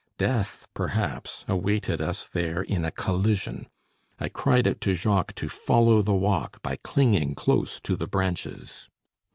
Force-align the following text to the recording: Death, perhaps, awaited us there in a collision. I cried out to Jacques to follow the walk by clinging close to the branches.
Death, 0.17 0.65
perhaps, 0.73 1.45
awaited 1.47 2.01
us 2.01 2.25
there 2.25 2.63
in 2.63 2.83
a 2.83 2.89
collision. 2.89 3.67
I 4.19 4.29
cried 4.29 4.67
out 4.67 4.81
to 4.81 4.95
Jacques 4.95 5.35
to 5.35 5.47
follow 5.47 6.01
the 6.01 6.11
walk 6.15 6.59
by 6.63 6.77
clinging 6.77 7.35
close 7.35 7.79
to 7.81 7.95
the 7.95 8.07
branches. 8.07 8.89